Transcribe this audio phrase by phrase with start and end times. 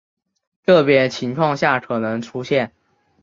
[0.65, 2.73] 个别情况下可能出现。